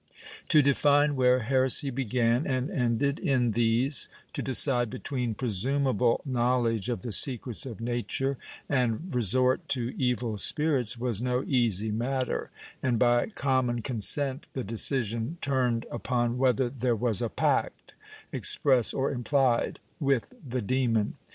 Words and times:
To 0.49 0.63
define 0.63 1.15
where 1.15 1.41
heresy 1.41 1.91
began 1.91 2.47
and 2.47 2.71
ended 2.71 3.19
in 3.19 3.51
these, 3.51 4.09
to 4.33 4.41
decide 4.41 4.89
between 4.89 5.35
presumable 5.35 6.21
knowledge 6.25 6.89
of 6.89 7.01
the 7.03 7.11
secrets 7.11 7.67
of 7.67 7.79
nature 7.79 8.39
and 8.67 9.13
resort 9.13 9.69
to 9.69 9.93
evil 10.01 10.37
spirits, 10.39 10.97
was 10.97 11.21
no 11.21 11.43
easy 11.45 11.91
matter, 11.91 12.49
and 12.81 12.97
by 12.97 13.27
common 13.27 13.83
consent 13.83 14.47
the 14.53 14.63
decision 14.63 15.37
turned 15.39 15.85
upon 15.91 16.39
whether 16.39 16.67
there 16.67 16.95
was 16.95 17.21
a 17.21 17.29
pact, 17.29 17.93
express 18.31 18.95
or 18.95 19.11
implied, 19.11 19.77
with 19.99 20.33
the 20.43 20.63
demon. 20.63 21.13